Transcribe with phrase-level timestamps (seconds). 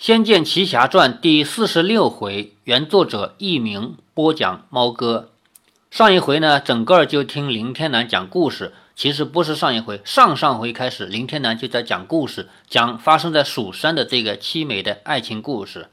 [0.00, 5.28] 仙剑奇侠传》第四十六回，原作者佚名，播讲猫哥。
[5.90, 8.72] 上一回呢，整个就听林天南讲故事。
[8.96, 15.90] 其实不是上一回，上上回开始，林天南就在讲故事，讲发生在蜀山的这个凄美的爱情故事。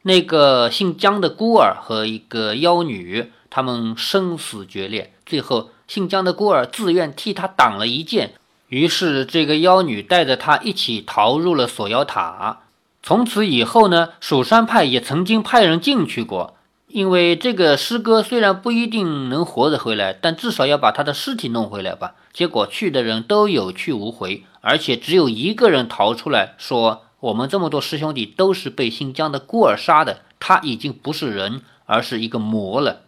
[0.00, 8.32] 那个姓姜的孤儿和一个妖女，他们生死决裂，最后姓姜的孤儿自愿替他挡了一剑，
[8.68, 12.62] 于是这个妖女带着他一起逃入了锁妖塔。
[13.06, 16.56] 从此以后呢，蜀山派也曾经派人进去过，
[16.88, 22.14] 因为这个师哥虽然不一定能活着回来，但至少要把他的尸体弄回来吧。
[22.32, 33.02] 结果去的人都有去无回，而且只有一个人逃出来，说我们这么多师兄弟都是被姓姜的孤儿杀的，他已经不是人，而是一个魔了。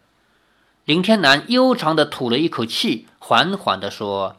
[0.85, 4.37] 林天南悠长的吐了一口气，缓缓地说：“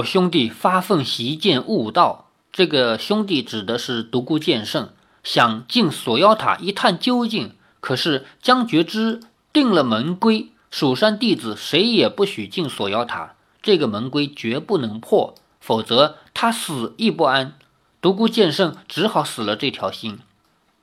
[0.00, 4.88] 我兄弟发愤习剑悟道。”这个兄弟指的是独孤剑圣，
[5.22, 7.52] 想进锁妖塔一探究竟。
[7.80, 9.20] 可是江觉之
[9.52, 13.34] 定了门规，蜀山弟子谁也不许进锁妖塔。
[13.62, 17.54] 这个门规绝不能破，否则他死亦不安。
[18.00, 20.18] 独孤剑圣只好死了这条心。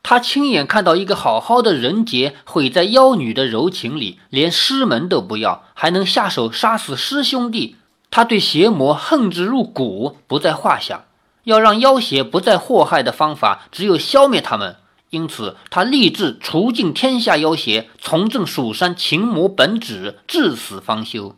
[0.04, 7.76] 他亲眼看到一个好好的人杰毁在妖女的柔情里，连师门都不要，还能下手杀死师兄弟。
[8.10, 11.07] 他对邪魔恨之入骨，不在话下。
[11.48, 14.76] 要让妖邪不再祸害的方法，只有消灭他们。
[15.12, 21.38] 因此，他立志除尽天下妖邪，重振蜀山擒魔本旨，至死方休。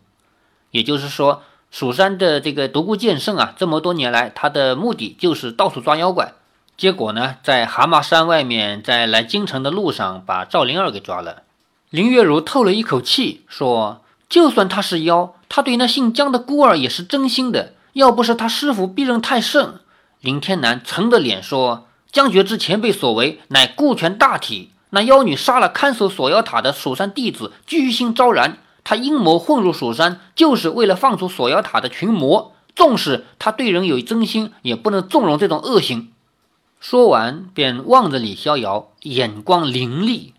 [0.72, 6.34] 也就是说，蜀山的这个独孤剑圣啊，这么多年来，他的目的就是到处抓妖怪。
[6.76, 11.44] 结果呢，在蛤蟆山外面，在来京城的路上，把赵灵儿给抓了。
[11.92, 17.74] 林月如透了一口气，说：“就算他是妖，他对那姓姜的孤儿也是真心的。
[17.94, 19.76] 要不是他师傅逼人太甚。”
[20.22, 24.72] 林天南沉着脸说：“江觉之前辈所为，乃顾全大体。
[24.90, 28.58] 那妖女杀了看守锁妖塔的蜀山弟子，居心昭然。
[28.84, 32.54] 他阴谋混入蜀山，就是为了放出锁妖塔的群魔。
[32.76, 36.12] 纵使他对人有真心，也不能纵容这种恶行。”
[36.82, 40.34] 说完，便望着李逍遥，眼光凌厉。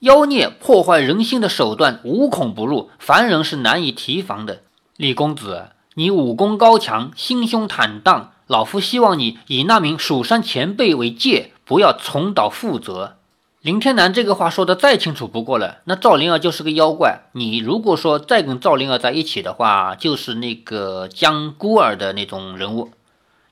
[0.00, 4.60] 妖孽破坏人心的手段无孔不入，凡人是难以提防的。
[4.98, 8.32] 李公子，你武功高强，心胸坦荡。
[8.46, 13.16] 老夫希望你以那名蜀山前辈为戒，不要重蹈覆辙。
[13.60, 15.78] 林天南这个话说的再清楚不过了。
[15.84, 22.90] 那赵灵儿就是个妖怪，你如果说再跟赵灵儿在一起的话，就是那个江孤儿的那种人物。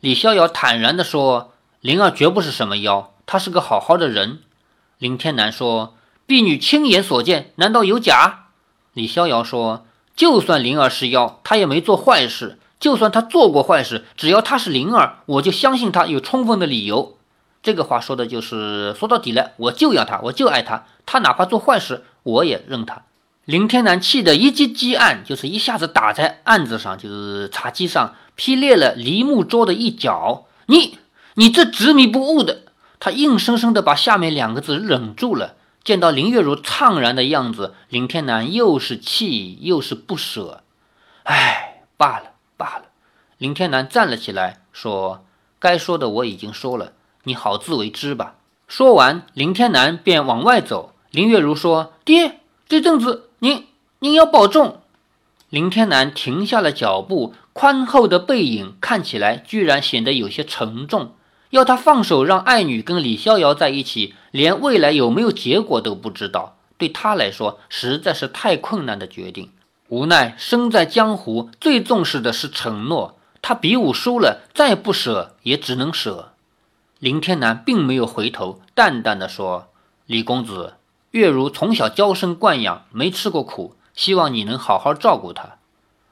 [0.00, 4.40] 李逍遥坦然地说：“灵儿绝不是什么妖，她是个好好的人。”
[4.98, 5.94] 林天南说
[6.26, 8.46] ：“婢女亲眼所见，难道有假？”
[8.92, 9.86] 李逍遥说
[10.16, 17.18] ：“就算灵儿是妖，她也没做坏事。”就算他做过坏事，只要他是灵儿，我就相信他有充分的理由。
[17.62, 20.86] 这个话说的就是说到底了，我就要他，我就爱他。
[21.04, 23.02] 他哪怕做坏事，我也认他。
[23.44, 30.46] 林天南气得一击击案，就是一下子打在案子上，就是茶几上，劈裂了梨木桌的一角。
[30.66, 30.98] 你，
[31.34, 32.62] 你这执迷不悟的！
[32.98, 35.56] 他硬生生的把下面两个字忍住了。
[35.82, 40.62] 见到林月如怅然的样子，林天南又是气又是不舍。
[41.24, 42.32] 唉，罢了。
[42.60, 42.82] 罢了，
[43.38, 45.24] 林天南站了起来，说
[45.58, 46.92] ：“该说的我已经说了，
[47.24, 48.34] 你好自为之吧。”
[48.68, 50.94] 说完，林天南便往外走。
[51.10, 53.66] 林月如说：“爹，这阵子您
[54.00, 54.82] 您要保重。”
[55.48, 61.14] 林天南停下了脚步，宽厚的背影看起来居然显得有些沉重。
[61.48, 69.50] 要他放手让爱女跟李逍遥在一起，连未来有没有结果都不知道，对他来说实在是太困难的决定。
[69.90, 73.18] 无奈身在江湖，最重视的是承诺。
[73.42, 76.32] 他比武输了，再不舍也只能舍。
[77.00, 79.68] 林天南并没有回头，淡淡的说
[80.06, 80.74] ：“李公子，
[81.10, 85.56] 月如从小娇生惯养，没吃过苦，希望你能好好照顾她。”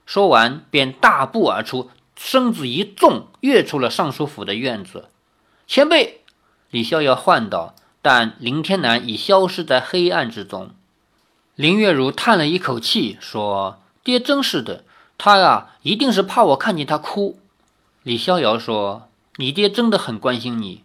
[0.04, 5.10] 说完，便大步而出，身子一纵，跃出了尚书府的院子。
[5.68, 6.22] 前辈，
[6.70, 10.70] 李逍遥唤道，但林天南已消失在黑暗之中。
[11.58, 14.84] 林月如叹了一口气，说：“爹真是的，
[15.18, 17.40] 他呀，一定是怕我看见他哭。”
[18.04, 19.08] 李逍遥说
[19.38, 20.84] ：“你爹真的很关心你。”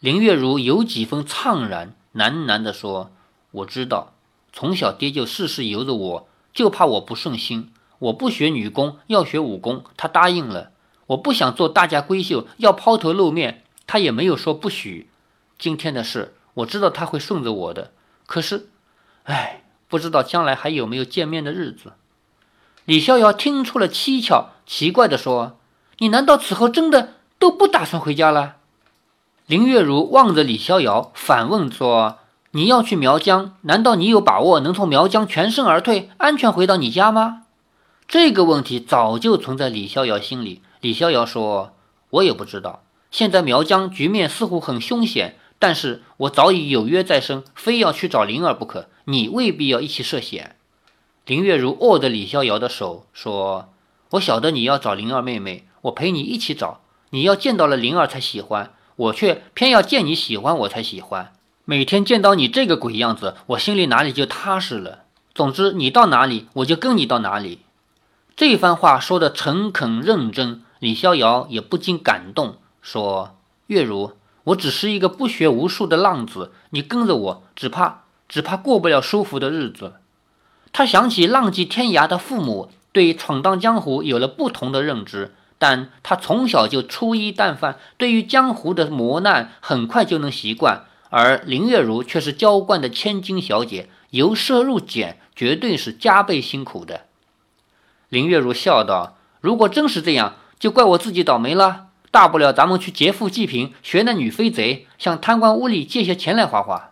[0.00, 3.10] 林月如有几分怅然，喃喃地说
[3.52, 4.14] ：“我知道，
[4.50, 7.70] 从小爹就事事由着我，就怕我不顺心。
[7.98, 10.70] 我不学女工，要学武功，他答应了。
[11.08, 15.10] 我不想做大家闺秀，要抛头露面，他也没有说不许。
[15.58, 17.92] 今天的事，我知道他会顺着我的。
[18.24, 18.70] 可是，
[19.24, 21.94] 唉。”不知道将来还有没有见面的日子。
[22.84, 25.58] 李逍遥听出了蹊跷，奇怪地说
[25.98, 28.56] ：“你难道此后真的都不打算回家了？”
[29.46, 32.18] 林月如望着李逍遥，反问说
[32.52, 37.44] ：“你要去苗疆，难道你有把握能从苗疆全身而退，安全回到你家吗？”
[38.06, 40.62] 这个问题早就存在李逍遥心里。
[40.80, 41.72] 李逍遥说
[42.10, 42.82] ：“我也不知道。
[43.10, 48.88] 现在苗疆局面似乎很凶险，但是我早已有约在身，非要去找灵儿不可。
[49.04, 50.56] 你未必要一起涉险。”
[51.26, 53.68] 林月如握着李逍遥的手说
[54.12, 56.80] ：“我晓得你要找灵儿妹妹，我陪你一起找。
[57.10, 61.32] 你要见到了灵儿才喜欢。”我却偏要见你喜欢我才喜欢，
[61.64, 65.04] 每天见到你这个鬼样子，我心里哪里就踏实了。
[65.32, 67.60] 总之，你到哪里，我就跟你到哪里。
[68.34, 73.36] 这番话说的诚恳认真，李逍遥也不禁感动，说
[73.68, 74.14] ：“月如，
[74.48, 79.94] 我只是一个不学无术的浪子，你跟着我，只怕只怕过不了舒服的日子。”
[80.72, 85.34] 他想起浪迹天涯的父母，对闯荡江湖有了不同的认知。
[85.60, 90.84] 但他从小就粗衣淡饭，对于江湖的磨难很快就能习惯。
[91.10, 97.06] 而林月如却是娇惯的千金小姐，由奢入俭，绝对是加倍辛苦的。
[98.08, 101.87] 林月如笑道：“如果真是这样，就怪我自己倒霉了。
[102.10, 106.90] 大不了咱们去劫富济贫，学那女飞贼，向贪官污吏借些钱来花花。”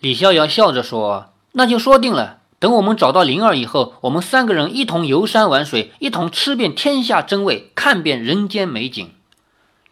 [0.00, 9.10] 李逍遥笑着说：“那就说定了。”等我们找到灵儿以后，我们三个人一同游山玩水，一同吃遍天下珍味，看遍人间美景。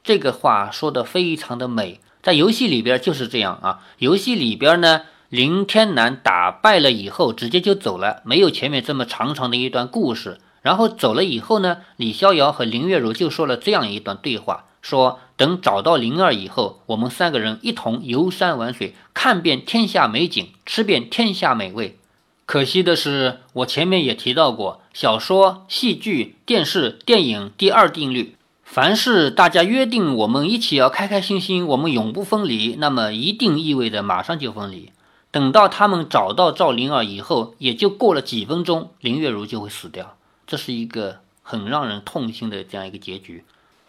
[0.05, 3.81] 这个话说的非常的美，在游戏里边就是这样啊。
[3.99, 10.39] 游戏里边呢，林天南打败了以后，直接就走了，没有前面这么长长的一段故事。
[10.63, 21.99] 然后走了以后呢，李逍遥和林月如就说了这样一段对话：说等找到灵儿以后，我们三个人一同游山玩水，看遍天下美景，吃遍天下美味。
[22.45, 28.35] 可惜的是，我前面也提到过，小说、戏剧、电视、电影第二定律：
[28.65, 34.91] 凡是大家约定我们一起要开开心心，我们永不分离，那么一定意味着马上就分离。
[35.31, 40.17] 等到他们找到赵灵儿以后，也就过了几分钟，林月如就会死掉。
[40.51, 43.45] 这是一个很让人痛心的这样一个结局。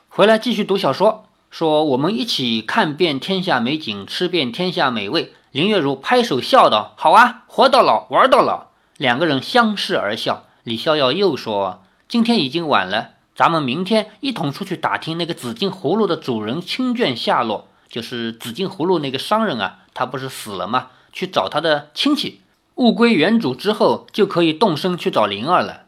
[0.10, 5.34] 回来继续读小说，说我们一起看遍天下美景，吃遍天下美味。
[5.50, 8.68] 林月如拍手笑道：“好啊，活到老，玩到老。”
[8.98, 10.46] 两个人相视而笑。
[10.64, 17.68] 李逍遥又说：“今天已经晚了，咱们明天一同出去打听那个紫金葫芦的主人亲眷下落。
[17.90, 20.90] 就是紫金葫芦那个商人啊，他不是死了吗？
[21.12, 22.42] 去找他的亲戚，
[22.76, 25.86] 物归原主之后，就可以动身去找灵儿了。”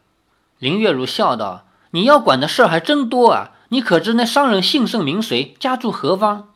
[0.58, 3.52] 林月如笑道：“你要管的事儿还真多啊！
[3.68, 6.50] 你可知那商人姓甚名谁，家住何方？”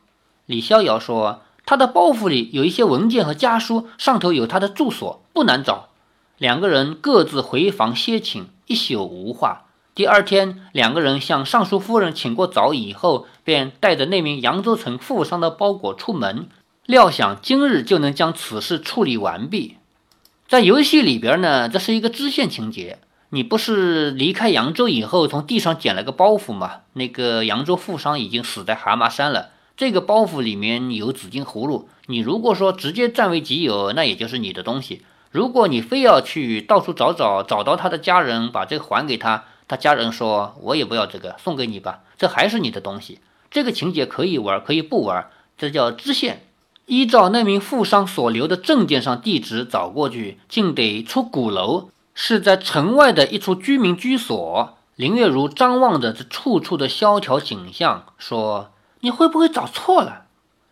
[0.46, 1.42] 李逍遥说。
[1.66, 5.90] 他的包袱里有一些文件和家书，上头有他的住所，不难找。
[6.38, 9.66] 两个人各自回房歇寝，一宿无话。
[9.94, 16.48] 第二天，两个人向尚书夫人请过早以后，便带着那名扬州城富商的包裹出门，
[16.86, 19.76] 料想今日就能将此事处理完毕。
[20.46, 22.98] 在游戏里边呢，这是一个支线情节。
[23.30, 26.80] 你不是离开扬州以后，从地上捡了个包袱吗？
[26.94, 29.50] 那个扬州富商已经死在蛤蟆山了。
[29.76, 35.02] 这个包袱里面有紫金葫芦，你如果说直接占为己有，那也就是你的东西。
[35.30, 43.20] 如果你非要去到处找找，找到他的家人，把这个还给他，他家人说：“我也不要这个，送给你吧，这还是你的东西。”
[43.50, 45.26] 这个情节可以玩，可以不玩，
[45.58, 46.46] 这叫支线。
[46.86, 54.76] 依照那名富商所留的证件上地址找过去，竟得出鼓楼，是在城外的一处居民居所。
[54.96, 58.72] 林月如张望着这处处的萧条景象，说。
[58.98, 60.24] 你会不会找错了？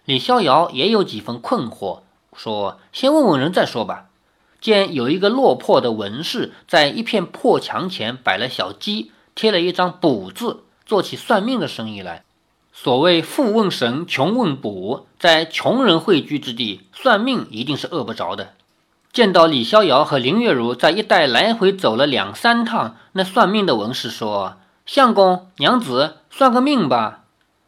[0.04, 2.00] 李逍遥也有几分困惑，
[2.34, 4.06] 说：“先问问人再说吧。”
[4.60, 12.24] 见有一个落魄的文士在一片破墙前摆了小鸡，贴了一张“卜”字，做起算命的生意来。
[12.72, 18.54] 所谓“富问神，穷问卜”，在穷人汇聚之地，算命一定是饿不着的。
[19.16, 27.20] 见到李逍遥和林月如在一带来回走了两三趟，那算命的文士说：“相公娘子，算个命吧。”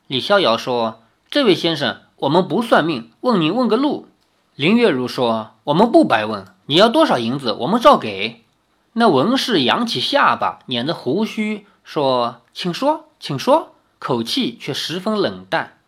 [0.09, 1.01] 李逍遥说
[1.31, 4.09] ：“这位先生，我们不算命，问你问个路。”
[4.57, 8.45] 林月如说：“我们不白问，你要多少银子，我们照给。”
[8.93, 15.79] 那文士扬起下巴，捻着胡须说：“请说，请说。”口气却十分冷淡。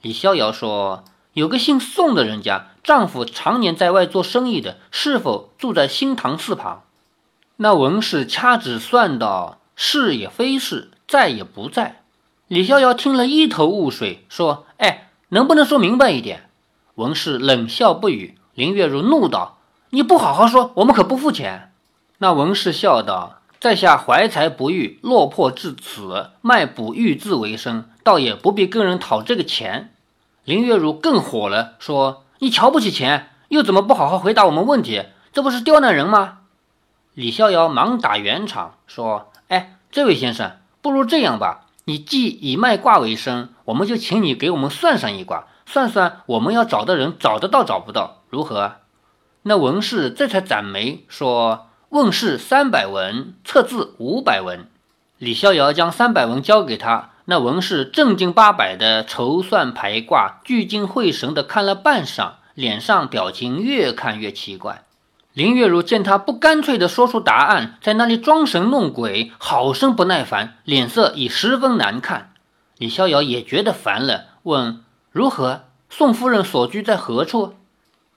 [0.00, 6.82] 李逍遥说：“有个姓宋的人家，丈夫常年在外做生意的，是否住在新堂寺旁？”
[7.56, 12.02] 那文士掐指算道：“是也非是，在也不在。”
[12.48, 16.50] 李逍遥听了一头雾水，说：“哎，能不能说明白一点？”
[16.96, 18.36] 文士冷笑不语。
[18.54, 19.58] 林月如怒道
[19.90, 21.72] ：“你不好好说，我们可不付钱。”
[22.18, 29.91] 那文士笑道：“在下怀才不遇，落魄至此，卖卜玉字为生，倒也不必跟人讨这个钱。”
[30.44, 35.04] 林月如更火了，说：“你瞧不起钱，又怎么不好好回答我们问题？
[35.32, 36.38] 这不是刁难人吗？”
[37.14, 48.72] 李逍遥忙打圆场，说：“哎，这位先生，不如这样吧，你既以卖卦为生，我们就请你给我们算上一卦，算算我们要找的人找得到找不到，如何？”
[49.44, 54.66] 那文士这才展眉说：“问事三百文，测字五百文。”
[55.18, 64.82] 李逍遥将三百文交给他，那文士正经八百的筹算排卦，聚精会神的看了半晌，脸上表情越看越奇怪。
[65.32, 72.32] 林月如见他不干脆地说出答案，在那里装神弄鬼，好生不耐烦，脸色已十分难看。
[72.76, 75.62] 李逍遥也觉得烦了，问：“如何？
[75.88, 77.54] 宋夫人所居在何处？”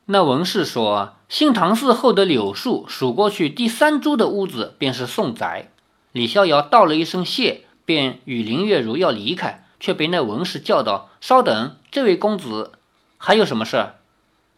[0.08, 5.72] 那文士说：“新堂寺后的柳树，数过去第三株的屋子，便是宋宅。”
[6.12, 12.74] 李逍遥道了一声谢，便与林月如要离开，却被那文士叫道：“稍等，这位公子，
[13.18, 13.94] 还有什么事？”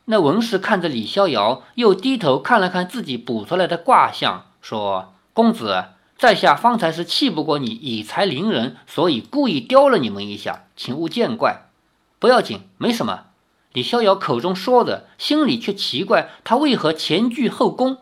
[0.10, 5.86] 那文士看着李逍遥，又低头看了看自己卜出来的卦象，说：“公子，
[6.18, 11.70] 在下方才是气不过你以才凌人，所以故意刁了你们一下，请勿见怪。
[12.20, 13.26] 不要紧，没什么。”
[13.74, 17.98] 李逍遥口中说的，心里却奇怪，他为何前倨后恭？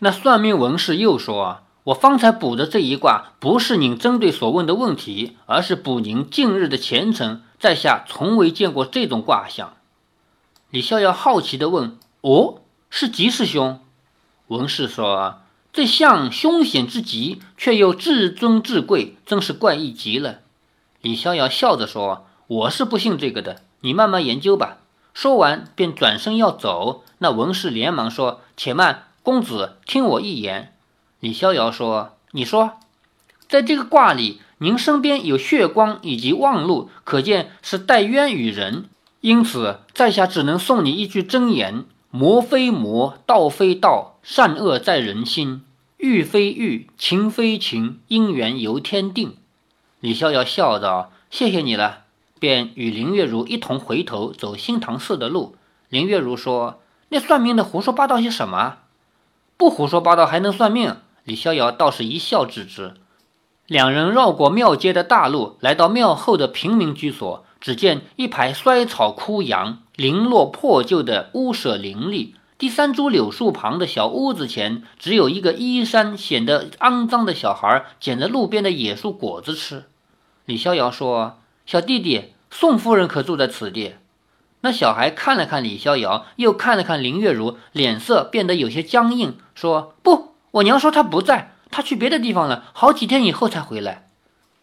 [0.00, 7.42] 那算命文士又说：“我方才卜的这一卦，不是您针对所问的问题，而是卜您近日的前程。
[7.58, 9.74] 在下从未见过这种卦象。”
[10.70, 13.80] 李逍遥好奇地问：“哦，是吉是凶？”
[14.48, 15.40] 文士说
[15.72, 20.40] ：“这象凶险之极，却又至尊至贵，真是怪异极了。”
[21.02, 24.78] 李逍遥笑着说：“我是不信这个的，你慢慢研究吧。”
[25.12, 27.04] 说完便转身要走。
[27.18, 30.74] 那文士连忙说：“且慢，公子听我一言。”
[31.20, 32.78] 李逍遥说：“你说，
[33.48, 38.86] 在这个卦里，您身边有血光以及望路，可见是带冤与人。”
[39.20, 45.62] 因此，在下只能送你一句真言：魔非魔，道非道，善恶在人心，
[45.98, 49.36] 欲非欲，情非情，因缘由天定。
[50.00, 52.04] 李逍遥笑道：“谢谢你了。”
[52.40, 55.56] 便与林月如一同回头走新堂寺的路。
[55.90, 58.78] 林月如说：“那算命的胡说八道些什么？
[59.58, 62.94] 不胡说八道还能算命？”李逍遥倒是一笑置之。
[63.66, 67.44] 两人绕过庙街的大路，来到庙后的平民居所。
[67.60, 72.34] 只见一排衰草枯杨、零落破旧的屋舍林立。
[72.56, 79.84] 第三株柳树旁的小屋子前，只有一个衣衫显得肮脏的小孩捡着路边的野树果子吃。
[80.46, 83.96] 李逍遥说：“小弟弟，宋夫人可住在此地？”
[84.62, 94.06] 那小孩看了看李逍遥，又看了看林月如，脸色变得有些僵硬，说：“不，我娘说她不在，她去别的地方了，好几天以后才回来。”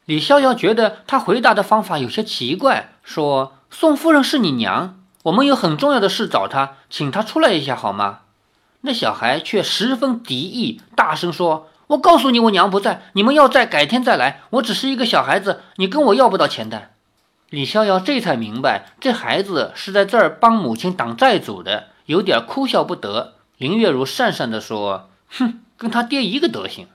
[0.05, 8.19] 李逍遥觉得他回答的方法有些奇怪，说：“宋夫人是你娘，我们有很重要的事找她，请她出来一下好吗？”
[8.81, 14.43] 那小孩却十分敌意，大声说：“我告诉你，我娘不在，你们要在，改天再来。
[14.51, 16.91] 我只是一个小孩子，你跟我要不到钱的。”
[17.49, 23.33] 李逍遥这才明白，这孩子是在这儿帮母亲挡债主的，有点哭笑不得。
[23.57, 26.87] 林月如讪讪地说：“哼，跟他爹一个德行。”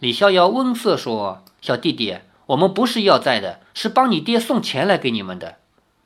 [0.00, 1.44] 李逍遥温色说。
[1.62, 2.16] 小弟弟，
[2.46, 5.56] 我们不是要债的，是帮你爹送钱来给你们的。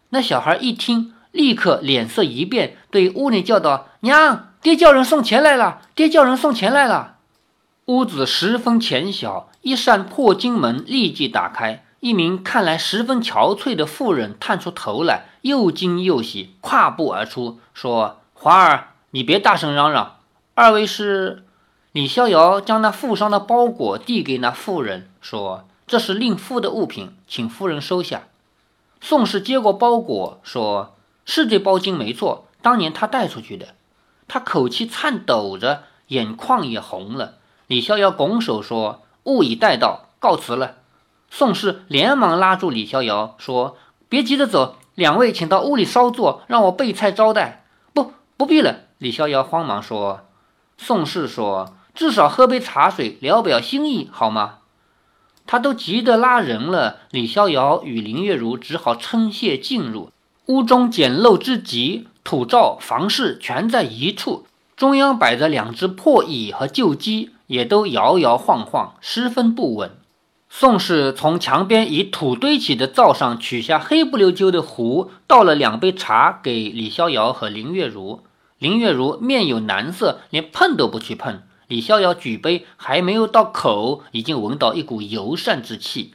[0.09, 5.83] 那小孩一听，立刻脸色一变，对屋里叫道：“娘，爹叫人送钱来了！
[5.95, 7.19] 爹叫人送钱来了！”
[7.87, 20.17] 屋子十分浅小，一扇破金门立即打开，一名看来十分憔悴的妇人探出头来，又惊又喜，跨步而出，说：“华儿，你别大声嚷嚷，
[20.55, 21.44] 二位是？”
[21.95, 28.25] 李逍遥将那富商的包裹递给那妇人，说：“这是令夫的物品，请夫人收下。”
[29.01, 33.77] 宋氏接过包裹，说：“是这包金没错，当年他带出去的。”
[34.27, 37.35] 他口气颤抖着，眼眶也红了。
[37.69, 40.79] 李逍遥拱手说：“物已带到，告辞了。”
[41.31, 43.77] 宋氏连忙拉住李逍遥，说
[44.11, 47.65] ：“别急着走，两位请到屋里稍坐，让我备菜招待。
[47.95, 50.23] ”“不，不必了。”李逍遥慌忙说。
[50.77, 51.77] 宋氏说。
[51.95, 54.57] 至少喝杯茶水，聊表心意，好吗？
[55.47, 56.99] 他都急得拉人了。
[57.11, 60.11] 李逍遥与林月如只好称谢进入
[60.47, 64.47] 屋中，简陋之极，土灶、房事全在一处。
[64.77, 69.93] 中央摆着两只破椅和旧机，也都摇摇晃晃，十分不稳。
[70.49, 78.25] 宋氏从墙边以土堆起的灶上取下黑不溜秋的壶，倒了两杯茶给李逍遥和林月如。
[78.59, 81.43] 林月如面有难色，连碰都不去碰。
[81.69, 86.15] 李逍遥举杯，还没有到口，已经闻到一股尤善之气。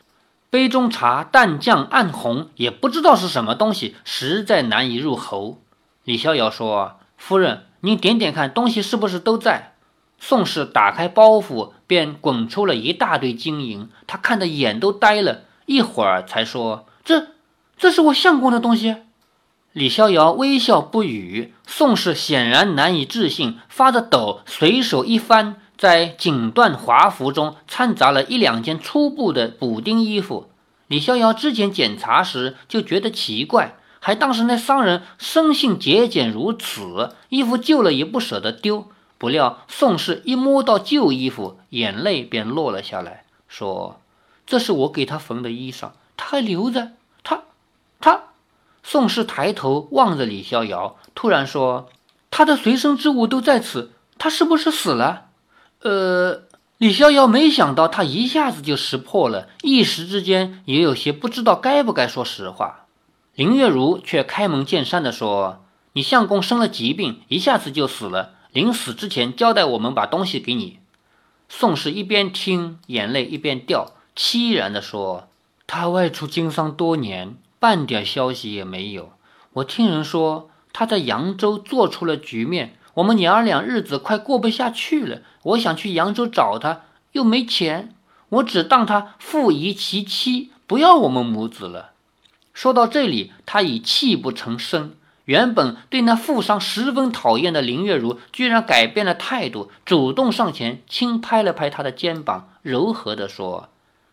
[0.50, 5.60] 杯中茶淡酱暗红，也不知道是什么东西，实在难以入喉。
[6.03, 9.74] 李逍遥说：“夫人，您点点看，东西是不是都在？”
[10.22, 17.27] 宋氏打开包袱，便滚出了一大堆金银，他看得眼都呆了，一会儿才说：“这，
[17.77, 18.96] 这是我相公的东西。”
[19.79, 21.53] 李逍遥微笑不语。
[21.65, 25.55] 宋氏显然难以置信，发着抖，随手一翻。
[25.77, 30.50] 在锦缎华服中掺杂了一两件粗布的补丁衣服。
[30.88, 38.89] 李逍遥之前检查时就觉得奇怪，还当时那商人生性节俭如此，衣服旧了也不舍得丢。
[39.17, 44.01] 不料宋氏一摸到旧衣服，眼泪便落了下来，说
[44.45, 46.91] ：“这是我给他缝的衣裳，他还留着。
[47.24, 47.43] 他，
[48.01, 48.24] 他。”
[48.83, 51.89] 宋氏抬头望着李逍遥，突然说
[52.31, 55.27] ：“他的随身之物都在此，他是不是死了？”
[55.81, 56.43] 呃，
[56.77, 62.86] 李逍遥没想到他一下子就识破了，一时之间也有些不知道该不该说实话。
[63.36, 70.79] 林月如却开门见山地说：“你相公生了疾病，一下子就死了，临死之前交代我们把东西给你。”
[71.48, 75.29] 宋氏一边听，眼泪一边掉，凄然地说
[75.65, 79.12] ：“他外出经商多年，半点消息也没有。
[79.54, 86.82] 我听人说他在扬州做出了局面。”我们娘儿俩日子快过不下去了，我想去扬州找他，
[87.13, 87.96] 又没钱，
[88.28, 91.92] 我只当他父遗其妻，不要我们母子了。
[92.51, 94.96] 说到这里，他已泣不成声。
[95.25, 103.70] 原本对那富商十分讨厌的林月如，居然改变了态度，主动上前轻拍了拍他的肩膀，柔和地说：“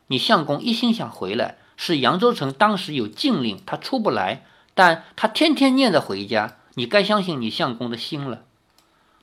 [0.09, 8.43] 你相公一心想回来，是扬州城当时有禁令，他出不来，但他天天念着回家，你该相信你相公的心了。”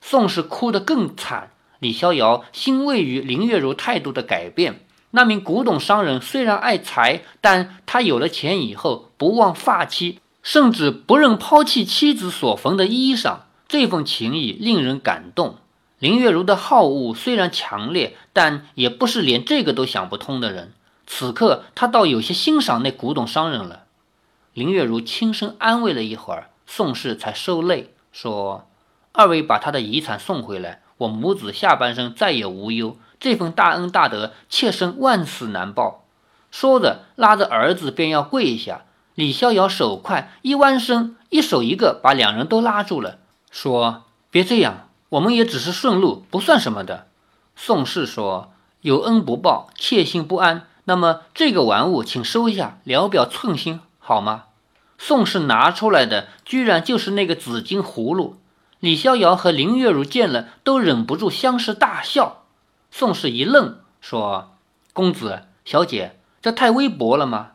[0.02, 4.86] 宋氏哭得更惨，李逍遥欣慰于林月如态度的改变。
[5.12, 15.58] 那名古董商人虽然爱财，但他有了钱以后不忘发妻，甚至不认抛弃妻子所缝的衣裳，这份情谊令人感动。
[16.00, 20.74] 林月如的好恶虽然强烈，但也不是连这个都想不通的人。
[21.06, 23.84] 此刻他倒有些欣赏那古董商人了。
[24.54, 28.68] 林月如轻声安慰了一会儿，宋氏才收泪说。
[29.12, 32.98] 二位把他的遗产送回来，我母子下半生再也无忧。
[33.20, 36.04] 这份大恩大德，妾身万死难报。
[36.50, 38.86] 说着，拉着儿子便要跪下。
[39.16, 43.20] 李逍遥手快，一弯身，一手一个，把两人都拉住了，
[43.52, 47.08] 说：“别这样，我们也只是顺路，不算什么的。”
[47.56, 50.68] 宋氏说：“有恩不报，妾心不安。
[50.86, 54.46] 那么这个玩物，请收下，聊表寸心，好吗？”
[54.98, 58.38] 宋氏拿出来的，居然就是那个紫金葫芦。
[58.80, 62.44] 李逍遥和林月如见了，都忍不住相视大笑。
[62.92, 64.52] 宋氏一愣，说
[64.94, 67.52] ：“公子小姐，这太微薄了吗？”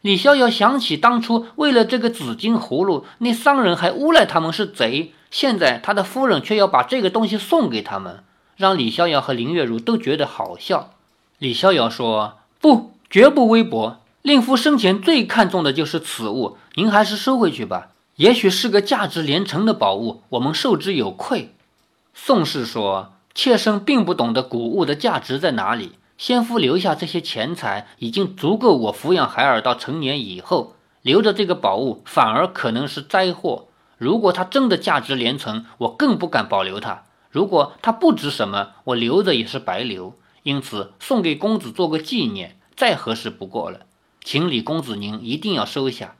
[0.00, 8.24] 李逍遥想起当初为了这个紫金葫芦，那商人还诬赖他们是贼，现在他的夫人却要把这个东西送给他们，
[8.56, 10.94] 让李逍遥和林月如都觉得好笑。
[11.36, 13.96] 李逍遥说：“不，绝不微薄。
[14.22, 21.54] 令夫生前最看重的就是此物，您还是收回去吧。”也许是个价值连城的宝物，我们受之有愧。
[22.12, 25.92] 宋氏说：“妾身并不懂得古物的价值在哪里。
[26.18, 30.74] 先夫留下这些钱财，已经足够我抚养孩儿到成年以后。
[31.00, 33.68] 留着这个宝物，反而可能是灾祸。
[33.96, 40.12] 如果它真的价值连城，我更不敢保留它；如果它不值什么，我留着也是白留。
[40.42, 43.80] 因此，送给公子做个纪念，再合适不过了。
[44.22, 46.16] 请李公子您一定要收下。”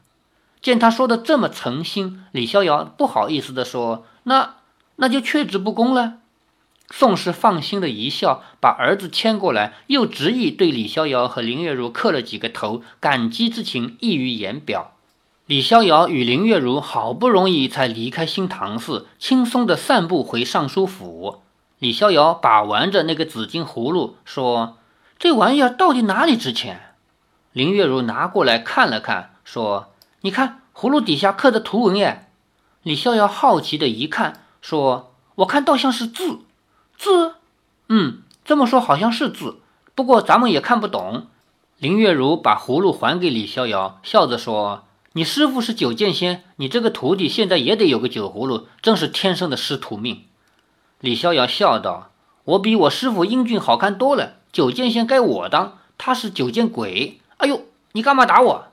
[0.62, 4.56] 见他说的这么诚心，李逍遥不好意思地说：“那
[4.96, 6.18] 那就却之不恭了。”
[6.92, 14.92] 宋氏放心的一笑，把儿子牵过来，又执意对李逍遥和林月如磕了几个头，感激之情溢于言表。
[15.46, 21.40] 李逍遥与林月如好不容易才离开新唐寺，轻松地散步回尚书府。
[21.80, 24.76] 李逍遥把玩着那个紫金葫芦，说
[25.18, 26.94] ：“这玩意儿到底哪里值钱？”
[27.52, 29.88] 林月如拿过来看了看，说。
[30.20, 32.28] 你看葫芦底下刻的图文耶？
[32.82, 36.40] 李逍遥好奇的一看，说：“我看倒像是字，
[36.98, 37.36] 字，
[37.88, 39.60] 嗯，这么说好像是字，
[39.94, 41.28] 不过咱们也看不懂。”
[41.80, 50.24] 林月如把葫芦还给李逍遥，笑着说：“你师傅是九剑仙，你这个徒弟现在也得有个酒葫芦，真是天生的师徒命。”
[51.00, 52.10] 李逍遥笑道
[52.44, 57.20] ：“我比我师傅英俊好看多了，九剑仙该我当，他是九剑鬼。
[57.38, 58.66] 哎呦，你干嘛打我？”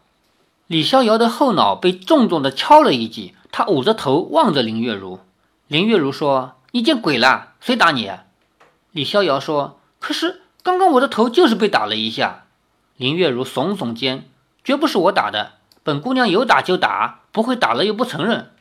[0.67, 5.21] 李逍遥的后脑被重重的敲了一记，他捂着头望着林月如。
[5.67, 7.53] 林月如说：“你见鬼了？
[7.61, 8.11] 谁打你？”
[8.91, 12.43] 李逍遥说：“可是刚刚我的头就是被打了一下。”
[12.97, 14.27] 林月如耸耸肩，
[14.65, 18.51] 绝不是我打的，本姑娘有打就打，不会打了又不承认。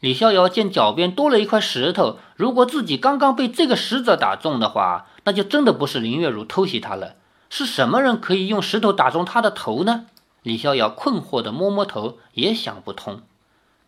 [0.00, 7.14] 李逍遥见脚边多了一块石头，如果自己刚刚被这个石子打中的话，那就真的不是林月如偷袭他了。
[7.50, 10.06] 是什么人可以用石头打中他的头呢？
[10.44, 13.22] 李逍遥困惑地摸摸头，也想不通。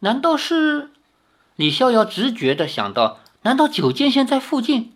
[0.01, 0.91] 难道是？
[1.55, 4.93] 李逍遥直觉地想到，难道九剑仙在附近？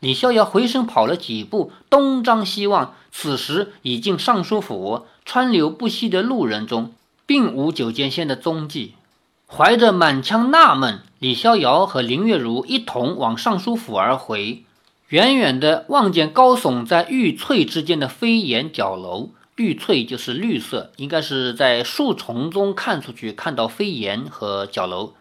[0.00, 6.92] 李逍遥回身跑了几步，东张西望，此时已进尚书府，川流不息的路人中，
[7.26, 8.94] 并无九剑仙的踪迹。
[9.46, 14.64] 怀着满腔纳闷，李逍遥和林月如一同往尚书府而回。
[15.08, 25.12] 远远的望见高耸在玉翠之间的飞檐角楼，玉翠就是绿色，应该是在树丛中看出去看到飞檐和角楼。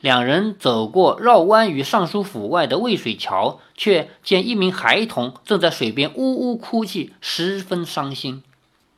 [0.00, 8.42] 两人走过绕弯于尚书府外的渭水桥，却见一名孩童正在水边呜呜哭泣，十分伤心。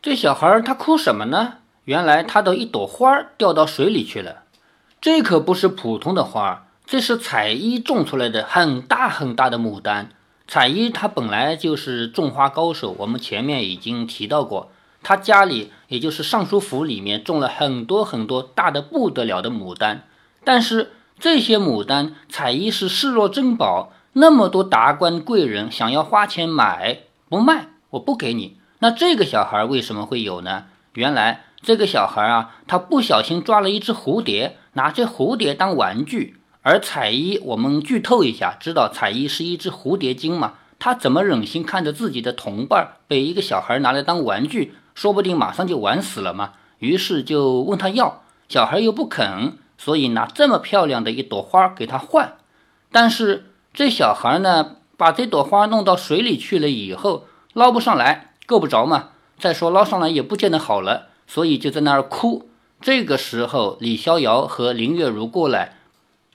[0.01, 1.55] 这小孩他哭什么呢？
[1.85, 4.45] 原来他的一朵花掉到水里去了。
[5.01, 10.11] 这可不是普通的花，这是彩衣种出来的很大很大的牡丹。
[10.47, 20.03] 彩衣他本来就是种花高手，我们前面已经提到过，他家里也就是尚书府里面种了很多很多大的不得了的牡丹。
[20.43, 28.57] 但是这些牡丹，彩衣是视若珍宝，那么多达官贵人想要花钱买不卖，我不给你。
[28.81, 30.65] 那这个小孩为什么会有呢？
[30.95, 34.57] 原来这个小孩啊，他不小心抓了一只蝴蝶。
[34.75, 40.55] 拿这蝴蝶当玩具，而彩衣，我们剧透一下，知道彩衣是一只蝴蝶精嘛？
[40.79, 46.53] 他怎么忍心看着自己的同伴被一个小孩拿来当玩具，说不定马上就玩死了嘛？
[46.79, 52.35] 于是就问他要，小孩又不肯，所以拿这么漂亮的一朵花给他换。
[52.93, 59.09] 但是这小孩呢，把这朵花弄到水里去了以后，捞不上来，够不着嘛？
[59.37, 62.49] 再说捞上来也不见得好了，所以就在那儿哭。
[62.81, 65.77] 这个时候，李逍遥和林月如过来，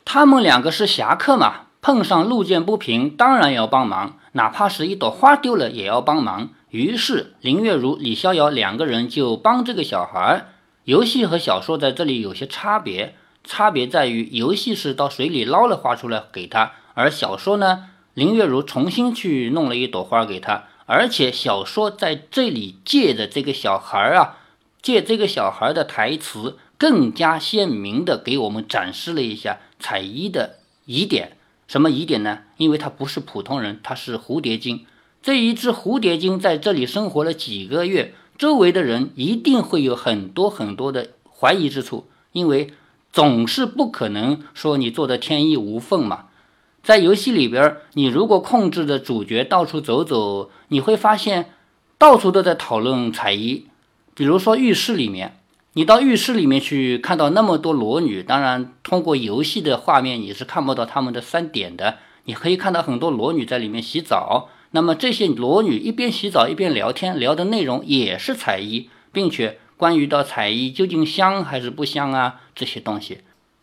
[0.06, 6.50] 他们两个是侠客嘛，碰上路见不平，当然要帮忙，哪怕是一朵花丢了也要帮忙。
[6.70, 10.48] 于是，林月如、李逍遥两个人就帮这个小孩。
[10.84, 24.40] 游戏和小说在这里有些差别，差别在于游戏是到水里捞了花出来给他，而小说呢，林月如重新去弄了一朵花给他，而且小说在这里借的这个小孩啊。
[24.84, 31.38] 借这个小孩的台词，更加鲜明地给我们展示了一下彩衣的疑点。
[31.66, 32.40] 什么疑点呢？
[32.58, 34.86] 因为他不是普通人，他是蝴蝶精。
[35.22, 42.74] 这一只蝴蝶精在这里生活了几个月，周围的人一定会有很多很多的怀疑之处，因为
[43.14, 46.26] 总是不可能说你做的天衣无缝嘛。
[46.84, 51.52] 在游戏里边，你如果控制着主角到处走走，你会发现
[51.98, 53.68] 到处都在讨论彩衣。
[54.16, 55.38] 比如说浴室里面，
[55.74, 61.98] 你到浴室里面去看到那么多裸女，当然通过游戏的画面你是看不到他们的三点的。
[62.26, 73.20] 你可以看到很多裸女在里面洗澡，那么这些裸女一边洗澡一边聊天，聊的内容也是彩衣，并且关于到彩衣究竟香还是不香啊这些东西。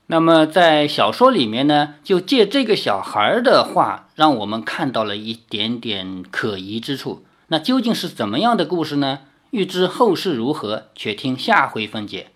[0.08, 7.24] 那么在小说里面呢，就借这个小孩的话，让我们看到了一点点可疑之处。
[7.46, 9.20] 那究竟是怎么样的故事呢？
[9.50, 12.30] 欲知后事如何，且听下回分解。